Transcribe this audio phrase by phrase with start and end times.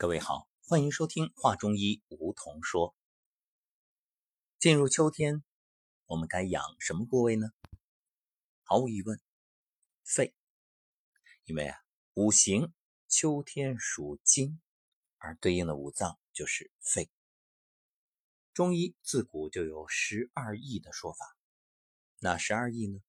[0.00, 2.96] 各位好，欢迎收听《话中医》，梧桐说。
[4.58, 5.44] 进入秋天，
[6.06, 7.48] 我们该养什么部位呢？
[8.62, 9.20] 毫无疑问，
[10.02, 10.34] 肺。
[11.44, 11.78] 因为啊，
[12.14, 12.72] 五行
[13.08, 14.58] 秋天属金，
[15.18, 17.10] 而对应的五脏就是肺。
[18.54, 21.36] 中医自古就有十二义的说法，
[22.20, 23.00] 哪十二义呢？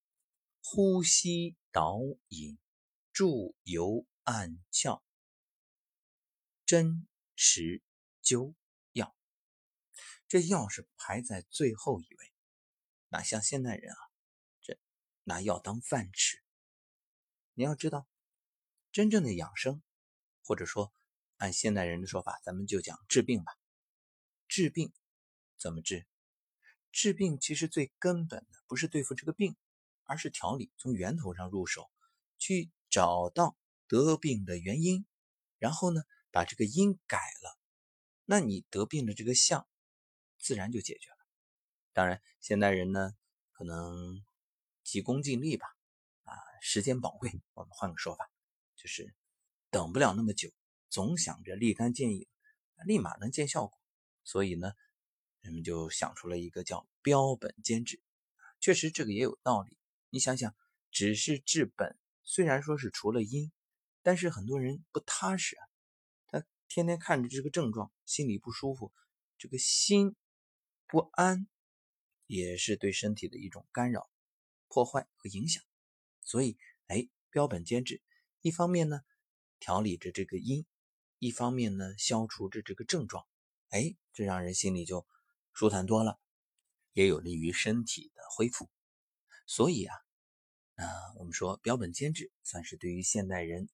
[0.61, 1.97] 呼吸、导
[2.27, 2.59] 引、
[3.13, 5.01] 助、游、按、窍。
[6.71, 7.83] 针、石、
[8.23, 8.55] 灸、
[8.93, 9.13] 药，
[10.29, 12.33] 这药是排在最后一位。
[13.09, 13.99] 哪像现代人啊，
[14.61, 14.79] 这
[15.25, 16.41] 拿药当饭吃。
[17.55, 18.07] 你要知道，
[18.93, 19.83] 真正的养生，
[20.45, 20.93] 或者说
[21.35, 23.51] 按现代人的说法，咱们就讲治病吧。
[24.47, 24.93] 治病
[25.57, 26.07] 怎么治？
[26.93, 29.57] 治病其实最根本的不是对付这个病，
[30.05, 31.91] 而是调理，从源头上入手，
[32.37, 33.57] 去找到
[33.89, 35.05] 得病的原因，
[35.59, 36.01] 然后呢？
[36.31, 37.59] 把这个因改了，
[38.25, 39.67] 那你得病的这个相
[40.39, 41.17] 自然就解决了。
[41.93, 43.11] 当然，现代人呢
[43.51, 44.23] 可能
[44.83, 45.67] 急功近利吧，
[46.23, 48.31] 啊，时间宝贵，我们换个说法，
[48.75, 49.13] 就是
[49.69, 50.49] 等不了那么久，
[50.89, 52.27] 总想着立竿见影，
[52.85, 53.77] 立马能见效果，
[54.23, 54.71] 所以呢，
[55.41, 58.01] 人们就想出了一个叫标本兼治。
[58.59, 59.77] 确实，这个也有道理。
[60.09, 60.55] 你想想，
[60.91, 63.51] 只是治本，虽然说是除了因，
[64.01, 65.67] 但是很多人不踏实啊。
[66.73, 68.93] 天天看着这个症状，心里不舒服，
[69.37, 70.15] 这个心
[70.87, 71.45] 不安，
[72.27, 74.09] 也是对身体的一种干扰、
[74.69, 75.61] 破坏和影响。
[76.21, 78.01] 所以，哎，标本兼治，
[78.39, 79.01] 一方面呢
[79.59, 80.65] 调理着这个因，
[81.19, 83.27] 一方面呢消除着这个症状，
[83.67, 85.05] 哎，这让人心里就
[85.51, 86.21] 舒坦多了，
[86.93, 88.69] 也有利于身体的恢复。
[89.45, 89.93] 所以啊，
[90.75, 93.67] 啊，我们说标本兼治，算是对于现代人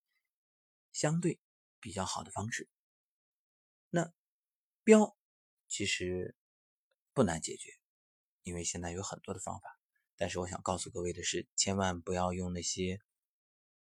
[0.93, 1.39] 相对
[1.79, 2.67] 比较好的方式。
[3.89, 4.13] 那
[4.83, 5.17] 标
[5.67, 6.35] 其实
[7.13, 7.71] 不难解决，
[8.43, 9.79] 因为现在有很多的方法。
[10.15, 12.99] 但是我想告诉各位的是，千万不要用那些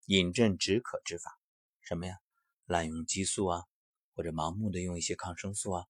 [0.05, 1.39] 饮鸩止渴之法。
[1.81, 2.17] 什么呀？
[2.65, 3.63] 滥用激素啊，
[4.13, 5.85] 或者盲目的用一些抗生素啊，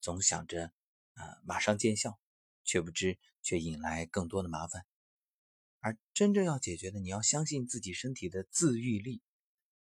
[0.00, 0.72] 总想着
[1.14, 2.18] 啊马上见效，
[2.64, 4.84] 却不知却引来更多的麻烦。
[5.78, 9.22] 而真正要解决的，你要相信自己身体的自愈力，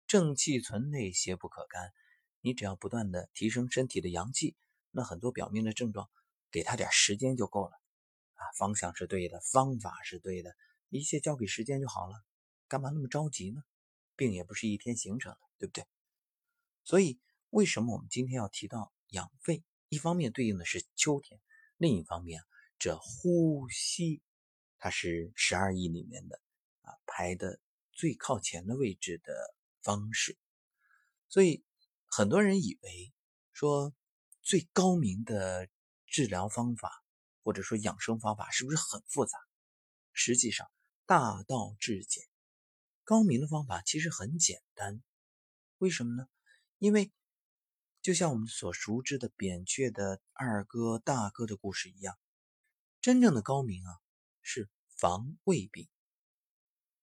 [0.08, 1.94] 正气存内，邪不可干。
[2.42, 4.56] 你只要不断的提升身体的阳气，
[4.90, 6.10] 那很多表面的症状，
[6.52, 7.80] 给他点时间就够了。
[8.34, 10.56] 啊，方向是对的，方法是对的，
[10.90, 12.16] 一切交给时间就好了。
[12.68, 13.64] 干嘛那么着急呢？
[14.16, 15.86] 病也不是一天形成的，对不对？
[16.84, 17.20] 所以，
[17.52, 19.64] 为什么我们今天要提到养肺？
[19.90, 21.40] 一方面对应的是秋天，
[21.78, 22.42] 另一方面，
[22.80, 24.24] 这呼吸，
[24.80, 26.42] 它是十二义里面的
[26.82, 27.60] 啊排的
[27.92, 29.54] 最靠前的位置的
[29.84, 30.38] 方式，
[31.30, 31.64] 所以。
[32.14, 33.14] 很多人以为
[33.54, 33.94] 说
[34.42, 35.70] 最高明的
[36.08, 37.06] 治疗方法
[37.42, 39.38] 或者说养生方法是不是很复杂？
[40.12, 40.70] 实际上
[41.06, 42.28] 大道至简，
[43.06, 45.02] 高明的方法其实很简单。
[45.78, 46.28] 为什么呢？
[46.80, 47.14] 因为
[48.02, 52.20] 就像我们所熟知的扁鹊的二哥大哥的故事一样，
[53.00, 54.02] 真正的高明啊
[54.42, 55.88] 是防未病，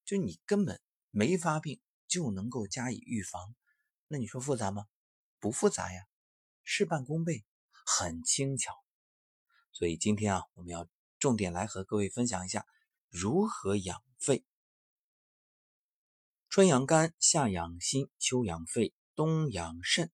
[0.05, 3.55] 就你根本没发病就能够加以预防。
[4.07, 4.87] 那你说复杂吗？
[5.41, 6.07] 不复杂呀，
[6.65, 8.73] 事半功倍，很轻巧。
[9.73, 10.89] 所以今天啊，我们要
[11.19, 12.67] 重点来和各位分享一下
[13.09, 14.45] 如何养肺。
[16.49, 20.11] 春养肝，夏养心，秋养肺，冬养肾。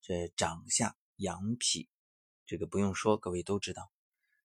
[0.00, 1.88] 这长夏养脾，
[2.46, 3.92] 这个不用说，各位都知道。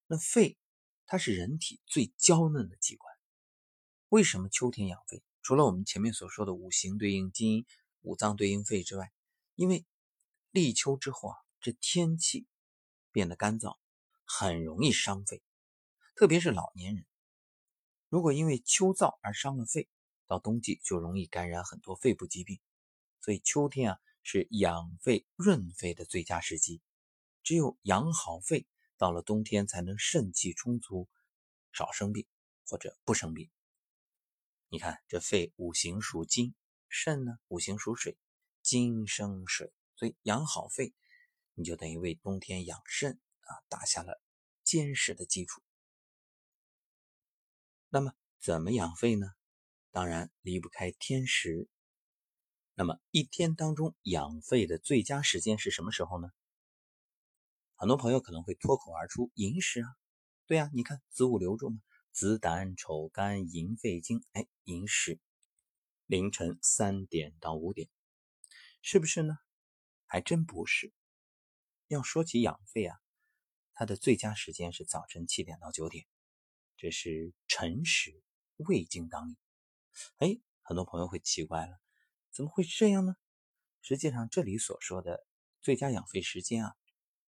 [0.07, 0.57] 那肺，
[1.05, 3.15] 它是人体最娇嫩的器官。
[4.09, 5.23] 为什么秋天养肺？
[5.41, 7.65] 除了我们前面所说的五行对应金，
[8.01, 9.11] 五脏对应肺之外，
[9.55, 9.85] 因为
[10.53, 12.45] 立秋之后啊，这天气
[13.11, 13.79] 变得干燥，
[14.23, 15.41] 很容易伤肺，
[16.15, 17.07] 特别是老年人。
[18.07, 19.89] 如果因为秋燥而伤了肺，
[20.27, 22.59] 到冬季就容易感染很多肺部疾病。
[23.19, 26.83] 所以秋天啊，是养肺润肺的最佳时机。
[27.41, 31.09] 只有养好肺，到了冬天才能肾气充足，
[31.71, 32.27] 少生病
[32.67, 33.49] 或者不生病。
[34.69, 36.53] 你看，这肺五行属金，
[36.89, 38.19] 肾呢五行属水，
[38.61, 39.73] 金生水。
[40.23, 40.93] 养好肺，
[41.53, 44.21] 你就等于为冬天养肾啊打下了
[44.63, 45.61] 坚实的基础。
[47.89, 49.27] 那么怎么养肺呢？
[49.91, 51.69] 当然离不开天时。
[52.73, 56.29] 那么一天当中养肺的最佳时间是什么时候呢？
[57.75, 59.87] 很多朋友可能会脱口而出：寅时啊。
[60.47, 61.79] 对啊，你看子午流注嘛，
[62.11, 65.19] 子胆丑肝寅肺经，哎，寅时
[66.07, 67.87] 凌晨三点到五点，
[68.81, 69.37] 是不是呢？
[70.13, 70.93] 还真不是。
[71.87, 72.99] 要说起养肺啊，
[73.73, 76.05] 它的最佳时间是早晨七点到九点，
[76.77, 78.21] 这是辰时，
[78.57, 79.35] 胃经当令。
[80.19, 81.81] 哎，很多朋友会奇怪了，
[82.29, 83.15] 怎么会这样呢？
[83.81, 85.25] 实际上，这里所说的
[85.61, 86.75] 最佳养肺时间啊，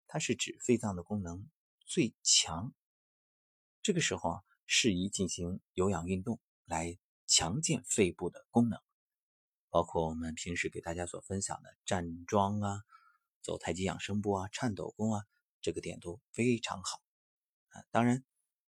[0.06, 1.50] 它是指肺脏的功能
[1.88, 2.72] 最强，
[3.82, 8.80] 这个时候啊，适宜进行有氧运动来强健肺部的功能。
[9.76, 12.86] 包括我们平时给大家所分享的站桩啊、
[13.42, 15.26] 走太极养生步啊、颤抖功啊，
[15.60, 17.02] 这个点都非常好
[17.72, 17.84] 啊。
[17.92, 18.24] 当然，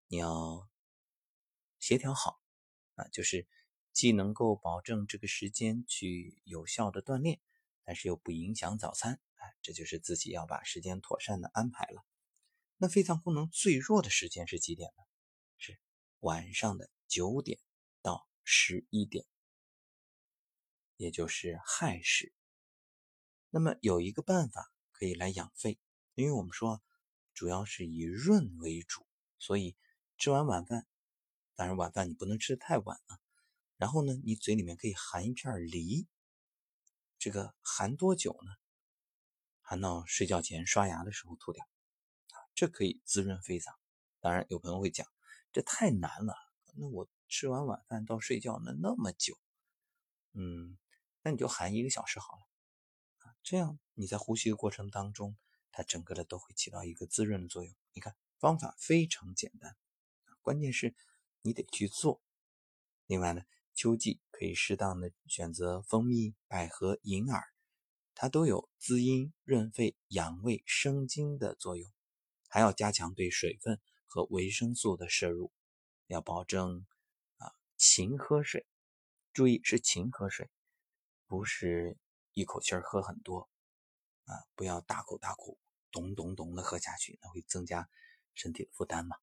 [0.07, 0.67] 你要
[1.77, 2.41] 协调好
[2.95, 3.47] 啊，就是
[3.93, 7.39] 既能够保证这个时间去有效的锻炼，
[7.83, 12.03] 但是又不影响早餐啊，这就是自己要把时间妥善的安排了。
[12.77, 15.03] 那肺脏功能最弱的时间是几点呢？
[15.59, 15.77] 是
[16.21, 17.59] 晚上的九点
[18.01, 19.27] 到十一点。
[20.97, 22.33] 也就是亥时，
[23.49, 25.77] 那么有一个办法可以来养肺，
[26.13, 26.81] 因为我们说
[27.33, 29.05] 主要是以润为主，
[29.37, 29.75] 所以
[30.17, 30.87] 吃完晚饭，
[31.53, 33.19] 当然晚饭你不能吃太晚啊。
[33.75, 36.07] 然后呢，你嘴里面可以含一片梨，
[37.17, 38.53] 这个含多久呢？
[39.59, 43.75] 含到睡觉前刷牙的时候吐掉，啊，这可以滋润肺脏。
[44.21, 45.05] 当然有朋友会讲，
[45.51, 46.33] 这太难了，
[46.77, 49.37] 那我吃完晚饭到睡觉那那么久，
[50.31, 50.77] 嗯。
[51.25, 52.43] 那你就含一个小时好了，
[53.17, 55.35] 啊，这样你在呼吸的过程当中，
[55.71, 57.73] 它整个的都会起到一个滋润的作用。
[57.93, 59.75] 你看方法非常简单，
[60.43, 60.93] 关键是
[61.41, 62.21] 你得去做。
[63.07, 63.41] 另外呢，
[63.73, 67.43] 秋季可以适当的选择蜂蜜、百合、银耳，
[68.13, 71.91] 它都有滋阴、润肺、养胃、生津的作用。
[72.47, 75.51] 还要加强对水分和维生素的摄入，
[76.05, 76.85] 要保证
[77.37, 78.67] 啊勤喝水，
[79.33, 80.51] 注意是勤喝水。
[81.27, 81.97] 不是
[82.33, 83.49] 一口气儿喝很多
[84.25, 85.57] 啊，不要大口大口
[85.91, 87.89] 咚咚咚的喝下去，那会增加
[88.33, 89.17] 身体的负担嘛。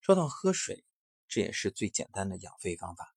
[0.00, 0.84] 说到喝水，
[1.28, 3.16] 这也是最简单的养肺方法。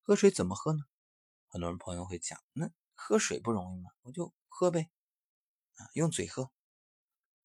[0.00, 0.84] 喝水怎么喝呢？
[1.48, 3.90] 很多人朋友会讲，那喝水不容易吗？
[4.02, 4.90] 我就喝呗，
[5.74, 6.50] 啊，用嘴喝，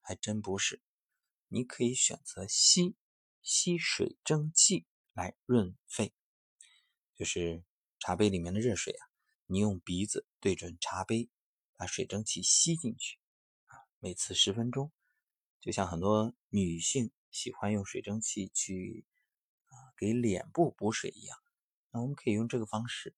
[0.00, 0.82] 还真不是。
[1.48, 2.96] 你可以选择吸
[3.42, 6.14] 吸水蒸气来润肺，
[7.14, 7.64] 就是。
[8.00, 9.06] 茶杯里面的热水啊，
[9.44, 11.28] 你用鼻子对准茶杯，
[11.76, 13.18] 把水蒸气吸进去
[13.66, 14.90] 啊，每次十分钟，
[15.60, 19.04] 就像很多女性喜欢用水蒸气去
[19.66, 21.38] 啊给脸部补水一样，
[21.90, 23.14] 那我们可以用这个方式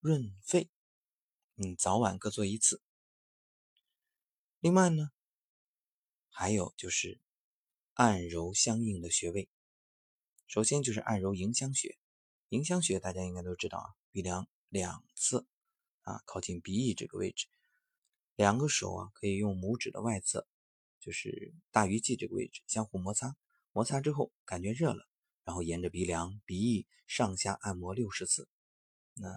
[0.00, 0.68] 润肺，
[1.54, 2.82] 嗯，早晚各做一次。
[4.58, 5.12] 另外呢，
[6.28, 7.20] 还有就是
[7.92, 9.48] 按揉相应的穴位，
[10.48, 11.96] 首先就是按揉迎香穴，
[12.48, 13.94] 迎香穴大家应该都知道啊。
[14.10, 15.46] 鼻梁两侧
[16.02, 17.46] 啊，靠近鼻翼这个位置，
[18.36, 20.46] 两个手啊可以用拇指的外侧，
[21.00, 23.36] 就是大鱼际这个位置相互摩擦，
[23.72, 25.08] 摩擦之后感觉热了，
[25.44, 28.48] 然后沿着鼻梁、鼻翼上下按摩六十次。
[29.14, 29.28] 那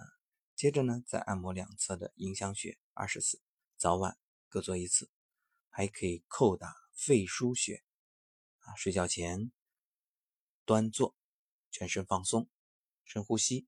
[0.54, 3.40] 接着呢，再按摩两侧的迎香穴二十次，
[3.76, 4.18] 早晚
[4.48, 5.10] 各做一次。
[5.70, 7.84] 还可以叩打肺腧穴
[8.58, 9.52] 啊，睡觉前
[10.64, 11.14] 端坐，
[11.70, 12.48] 全身放松，
[13.08, 13.66] 深呼吸。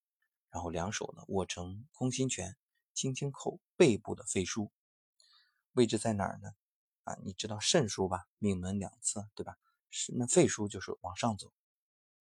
[0.50, 2.56] 然后两手呢握成空心拳，
[2.92, 4.70] 轻轻叩背部的肺腧，
[5.72, 6.54] 位置在哪儿呢？
[7.04, 8.28] 啊，你知道肾腧吧？
[8.38, 9.56] 命门两侧，对吧？
[9.88, 11.52] 是那肺腧就是往上走，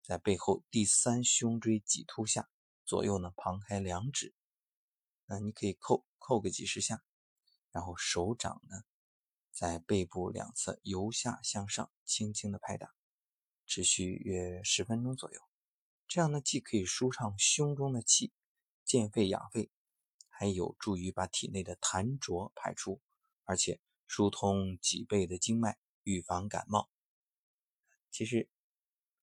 [0.03, 2.49] 在背后第三胸椎棘突下，
[2.85, 4.33] 左右呢旁开两指。
[5.25, 7.03] 那你可以叩叩个几十下，
[7.71, 8.83] 然后手掌呢
[9.51, 12.93] 在背部两侧由下向上轻轻的拍打，
[13.65, 15.48] 持续约十分钟左右。
[16.09, 18.33] 这样呢，既可以舒畅胸中的气，
[18.83, 19.69] 健肺养肺，
[20.27, 22.99] 还有助于把体内的痰浊排出，
[23.43, 26.89] 而且疏通脊背的经脉，预防感冒。
[28.09, 28.49] 其实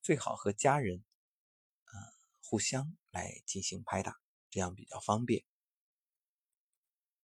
[0.00, 1.04] 最好和家人，
[1.86, 1.98] 呃，
[2.40, 4.16] 互相来进行拍打，
[4.48, 5.44] 这样比较方便。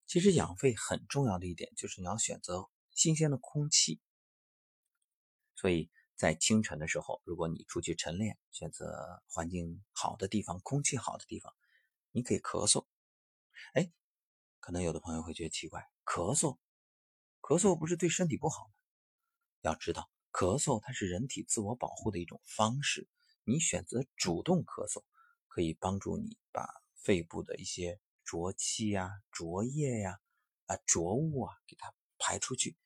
[0.09, 4.00] 其实养肺很重要的一点就是你要选择新鲜的空气，
[5.54, 5.88] 所以。
[6.23, 11.52] 在清晨的时候，如果你出去晨练，选择环境好的地方、空气好的地方，
[12.12, 12.87] 你可以咳嗽。
[13.75, 13.91] 哎，
[14.61, 16.59] 可能有的朋友会觉得奇怪，咳嗽，
[17.41, 18.73] 咳嗽不是对身体不好吗？
[19.62, 23.09] 要知道，咳嗽它是人体自我保护的一种方式。
[23.43, 25.02] 你选择主动咳嗽，
[25.49, 30.21] 可以帮助你把肺部的一些浊气呀、浊液呀、
[30.67, 32.76] 啊浊物啊给它排出去，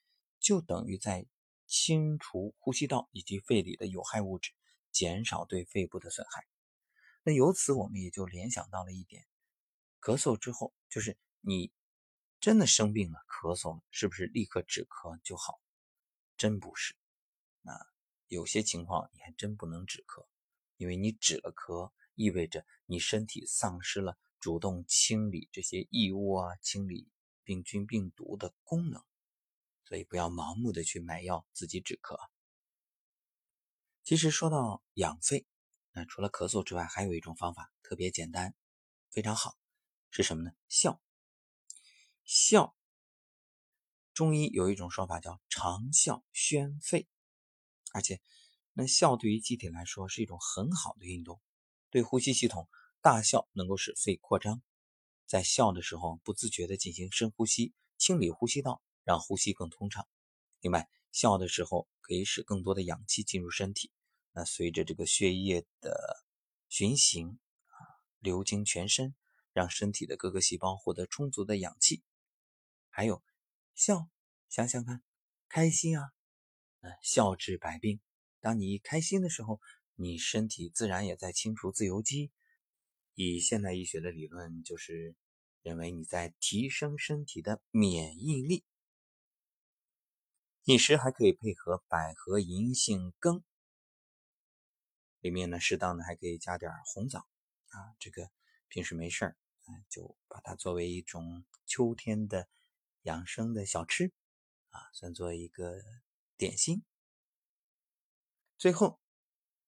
[0.40, 1.26] 就等于在。
[1.66, 4.52] 清除呼吸道以及肺里的有害物质，
[4.92, 6.46] 减少对肺部的损害。
[7.23, 9.26] 那由此我们也就联想到了一点：
[10.00, 11.73] 咳嗽之后，就是你
[12.38, 15.61] 真的生病了，咳嗽了，是不是立刻止咳就好？
[16.37, 16.94] 真不是。
[17.62, 17.73] 那
[18.28, 20.26] 有些情况你还真不能止咳，
[20.76, 27.08] 因为你止了咳，意味着你身体丧失了主动清理这些异物啊、清理
[27.42, 29.02] 病菌病毒的功能。
[29.88, 32.16] 所以不要盲目的去买药自己止咳。
[34.02, 35.47] 其实说到养肺，
[35.93, 38.55] 那除了咳嗽之外，还有一种方法特别简单，
[39.11, 39.57] 非常好，
[40.11, 40.50] 是什么呢？
[40.69, 41.00] 笑。
[42.25, 42.76] 笑，
[44.12, 47.07] 中医有一种说法叫长笑宣肺，
[47.93, 48.21] 而且
[48.73, 51.40] 那笑对于机体来说是一种很好的运动，
[51.90, 52.69] 对呼吸系统，
[53.00, 54.61] 大笑能够使肺扩张，
[55.25, 60.07] 在笑的时候不自觉的进行深呼吸，清理呼吸道，让呼吸更通畅。
[60.61, 63.93] 另外，笑的时候可以使更多的氧气进入身体，
[64.33, 66.25] 那随着这个血液的
[66.69, 67.79] 循行啊，
[68.19, 69.15] 流经全身，
[69.53, 72.03] 让身体的各个细胞获得充足的氧气。
[72.91, 73.23] 还有
[73.77, 74.09] 笑，
[74.49, 75.05] 想想看，
[75.49, 76.11] 开心啊，
[76.81, 78.01] 嗯，笑治百病。
[78.41, 79.61] 当你开心的时候，
[79.95, 82.33] 你身体自然也在清除自由基。
[83.15, 85.15] 以现代医学的理论，就是
[85.63, 88.65] 认为你在提升身体的免疫力。
[90.66, 93.42] 饮食还可以配合百合银杏羹，
[95.20, 97.26] 里面呢适当的还可以加点红枣
[97.70, 97.96] 啊。
[97.99, 98.30] 这个
[98.68, 99.37] 平时没事儿，
[99.88, 102.49] 就把它作为一种秋天的。
[103.02, 104.12] 养生的小吃
[104.70, 105.80] 啊，算作一个
[106.37, 106.82] 点心。
[108.58, 108.99] 最后，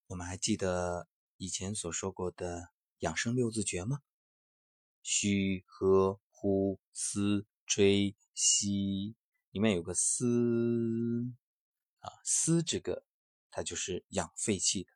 [0.08, 4.00] 我们还记得以前所说过的养生六字诀吗？
[5.04, 9.14] 虚、喝、呼、思、吹、吸，
[9.50, 10.26] 里面有个思
[12.00, 13.04] 啊，思这个
[13.50, 14.92] 它就是养肺气的。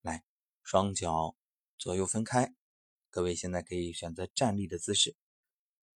[0.00, 0.24] 来，
[0.62, 1.36] 双脚
[1.78, 2.54] 左右分开，
[3.10, 5.16] 各位现在可以选择站立的姿势。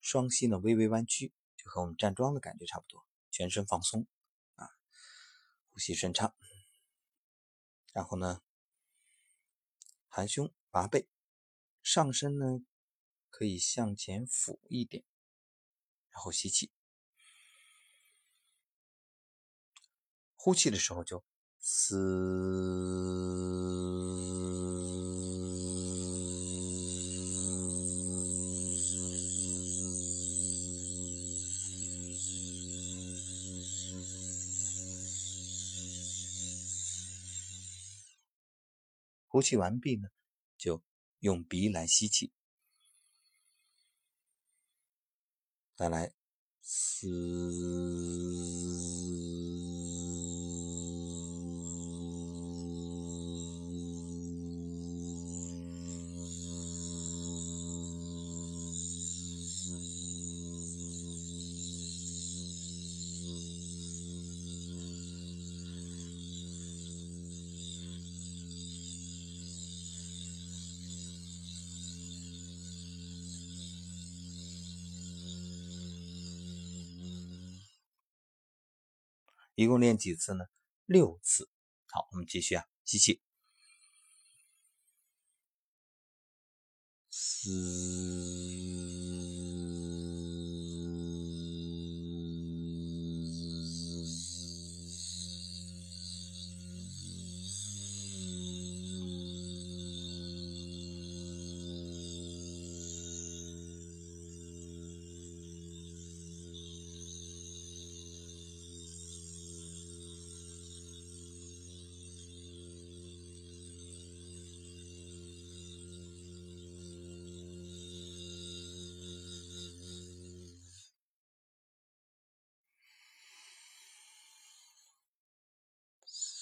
[0.01, 3.07] 双膝呢微微弯曲，就和我们站桩的感觉差不多。
[3.31, 4.07] 全身放松
[4.55, 4.69] 啊，
[5.73, 6.35] 呼吸顺畅。
[7.93, 8.43] 然后呢，
[10.09, 11.09] 含胸拔背，
[11.83, 12.61] 上身呢
[13.31, 15.05] 可以向前俯一点，
[16.11, 16.71] 然后吸气，
[20.47, 21.25] 呼气的时候就
[21.59, 21.97] 嘶。
[39.27, 40.09] 呼气完毕呢，
[40.57, 40.81] 就
[41.19, 42.31] 用鼻来吸气，
[45.75, 46.15] 再来
[46.63, 48.56] 嘶。
[79.57, 80.45] 一共练几次呢？
[80.85, 81.51] 六次。
[81.89, 83.23] 好，我们继续啊，吸气，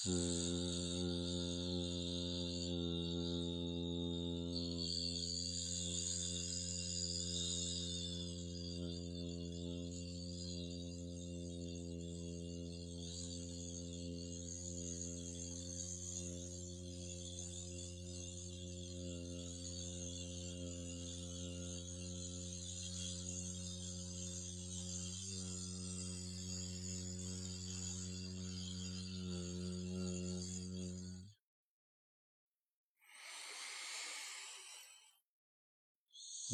[0.07, 0.74] 嗯。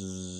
[0.01, 0.40] 好，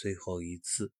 [0.00, 0.90] 最后一次。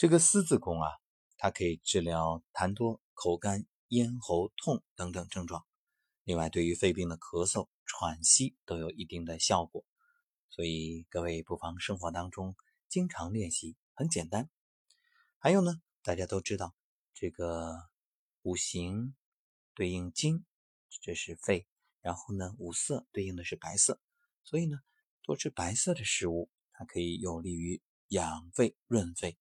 [0.00, 0.88] 这个丝字功啊，
[1.36, 5.66] 它可以治疗痰多、口干、咽喉痛等等症状。
[6.24, 9.84] 另外，对于肺病的咳嗽、喘息都有一定的效果。
[10.48, 12.56] 所以各位不妨生活当中
[12.88, 14.48] 经常练习，很简单。
[15.36, 16.74] 还有呢，大家都知道
[17.12, 17.90] 这个
[18.40, 19.14] 五行
[19.74, 20.46] 对应金，
[21.02, 21.66] 这是肺；
[22.00, 24.00] 然后呢，五色对应的是白色。
[24.44, 24.78] 所以呢，
[25.22, 29.36] 多吃白色的食物，它可以有利于养肺润肺。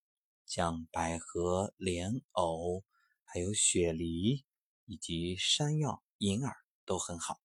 [0.49, 2.83] 像百合、莲藕，
[3.23, 4.43] 还有雪梨
[4.85, 7.39] 以及山药、银耳都很好。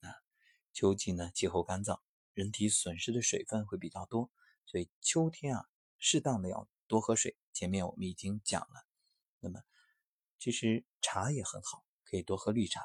[0.00, 0.10] 啊，
[0.72, 2.00] 秋季呢气候干燥，
[2.32, 4.32] 人体损失的水分会比较多，
[4.66, 7.36] 所以秋天啊，适当的要多喝水。
[7.52, 8.84] 前面我们已经讲了。
[9.38, 9.60] 那么，
[10.40, 12.82] 其实茶也很好，可以多喝绿茶。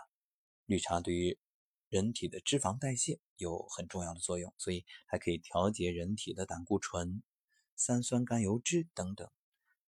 [0.66, 1.40] 绿茶对于
[1.88, 7.24] 人体的脂肪代谢有很重要的作用，所以还可以调节人体的胆固醇、
[7.76, 9.28] 三酸甘油脂等等。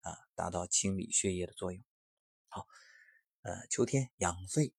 [0.01, 1.83] 啊，达到清理血液的作用。
[2.47, 2.67] 好，
[3.41, 4.73] 呃，秋天养肺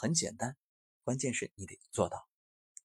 [0.00, 0.56] 很简单，
[1.02, 2.28] 关键是你得做到。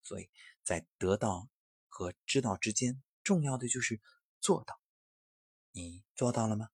[0.02, 0.30] 所以
[0.64, 1.50] 在得到
[1.88, 4.02] 和知道之间，重要的就是
[4.40, 4.82] 做到。
[5.72, 6.70] 你做到了吗？